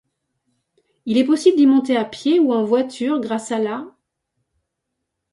[1.05, 3.85] Il est possible d'y monter à pied ou en voiture grâce à la'.